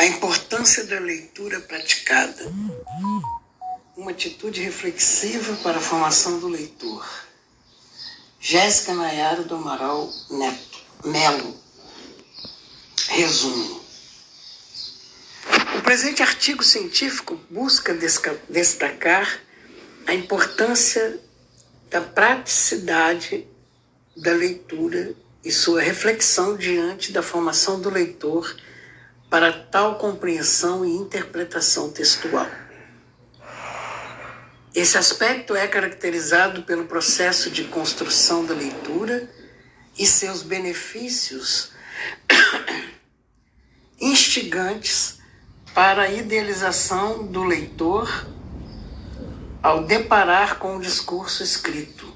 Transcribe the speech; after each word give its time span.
A 0.00 0.06
importância 0.06 0.84
da 0.84 0.98
leitura 0.98 1.60
praticada. 1.60 2.50
Uma 3.94 4.12
atitude 4.12 4.62
reflexiva 4.62 5.54
para 5.56 5.76
a 5.76 5.82
formação 5.82 6.40
do 6.40 6.48
leitor. 6.48 7.06
Jéssica 8.40 8.94
Nayara 8.94 9.42
do 9.42 9.56
Amaral 9.56 10.10
Neto 10.30 10.80
Melo. 11.04 11.54
Resumo. 13.10 13.84
O 15.76 15.82
presente 15.82 16.22
artigo 16.22 16.64
científico 16.64 17.38
busca 17.50 17.94
destacar 18.48 19.38
a 20.06 20.14
importância 20.14 21.20
da 21.90 22.00
praticidade 22.00 23.46
da 24.16 24.32
leitura 24.32 25.14
e 25.44 25.52
sua 25.52 25.82
reflexão 25.82 26.56
diante 26.56 27.12
da 27.12 27.22
formação 27.22 27.78
do 27.78 27.90
leitor 27.90 28.56
para 29.30 29.52
tal 29.52 29.94
compreensão 29.94 30.84
e 30.84 30.90
interpretação 30.90 31.90
textual. 31.90 32.48
Esse 34.74 34.98
aspecto 34.98 35.54
é 35.54 35.66
caracterizado 35.68 36.64
pelo 36.64 36.84
processo 36.84 37.50
de 37.50 37.64
construção 37.64 38.44
da 38.44 38.54
leitura 38.54 39.30
e 39.96 40.04
seus 40.04 40.42
benefícios 40.42 41.72
instigantes 44.00 45.18
para 45.74 46.02
a 46.02 46.10
idealização 46.10 47.26
do 47.26 47.44
leitor 47.44 48.26
ao 49.62 49.84
deparar 49.84 50.58
com 50.58 50.76
o 50.76 50.80
discurso 50.80 51.42
escrito. 51.42 52.09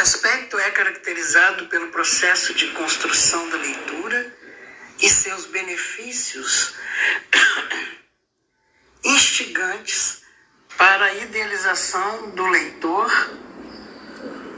Esse 0.00 0.16
aspecto 0.16 0.58
é 0.58 0.70
caracterizado 0.70 1.66
pelo 1.66 1.88
processo 1.88 2.54
de 2.54 2.68
construção 2.68 3.50
da 3.50 3.58
leitura 3.58 4.34
e 4.98 5.06
seus 5.06 5.44
benefícios 5.44 6.72
instigantes 9.04 10.22
para 10.78 11.04
a 11.04 11.14
idealização 11.16 12.30
do 12.30 12.46
leitor 12.46 13.10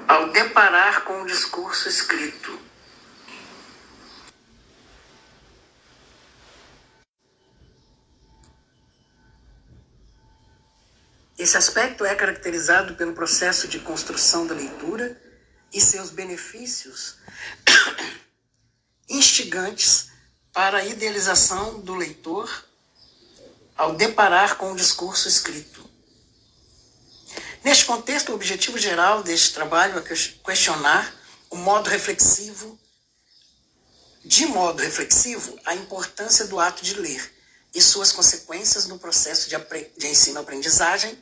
ao 0.06 0.30
deparar 0.30 1.02
com 1.02 1.22
o 1.22 1.26
discurso 1.26 1.88
escrito. 1.88 2.56
Esse 11.36 11.56
aspecto 11.56 12.04
é 12.04 12.14
caracterizado 12.14 12.94
pelo 12.94 13.12
processo 13.12 13.66
de 13.66 13.80
construção 13.80 14.46
da 14.46 14.54
leitura 14.54 15.20
e 15.72 15.80
seus 15.80 16.10
benefícios 16.10 17.16
instigantes 19.08 20.08
para 20.52 20.78
a 20.78 20.84
idealização 20.84 21.80
do 21.80 21.94
leitor 21.94 22.64
ao 23.76 23.94
deparar 23.94 24.56
com 24.56 24.72
o 24.72 24.76
discurso 24.76 25.26
escrito. 25.28 25.90
Neste 27.64 27.84
contexto, 27.84 28.30
o 28.30 28.34
objetivo 28.34 28.76
geral 28.76 29.22
deste 29.22 29.54
trabalho 29.54 29.98
é 29.98 30.02
questionar 30.44 31.14
o 31.48 31.56
modo 31.56 31.88
reflexivo, 31.88 32.78
de 34.24 34.46
modo 34.46 34.82
reflexivo, 34.82 35.58
a 35.64 35.74
importância 35.74 36.46
do 36.46 36.58
ato 36.60 36.82
de 36.84 36.94
ler 36.94 37.32
e 37.74 37.80
suas 37.80 38.12
consequências 38.12 38.86
no 38.86 38.98
processo 38.98 39.48
de, 39.48 39.56
de 39.96 40.06
ensino-aprendizagem 40.06 41.16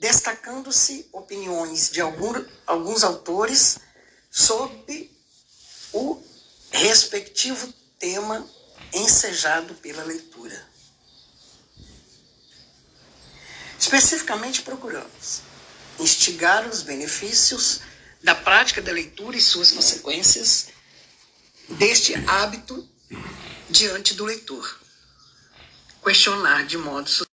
destacando-se 0.00 1.06
opiniões 1.12 1.90
de 1.90 2.00
algum, 2.00 2.32
alguns 2.66 3.04
autores 3.04 3.78
sobre 4.30 5.14
o 5.92 6.20
respectivo 6.70 7.72
tema 7.98 8.48
ensejado 8.94 9.74
pela 9.74 10.02
leitura. 10.02 10.68
Especificamente, 13.78 14.62
procuramos 14.62 15.42
instigar 15.98 16.66
os 16.66 16.82
benefícios 16.82 17.82
da 18.22 18.34
prática 18.34 18.80
da 18.80 18.92
leitura 18.92 19.36
e 19.36 19.40
suas 19.40 19.70
consequências 19.70 20.68
deste 21.68 22.14
hábito 22.26 22.88
diante 23.68 24.14
do 24.14 24.24
leitor. 24.24 24.80
Questionar 26.02 26.64
de 26.64 26.78
modo 26.78 27.29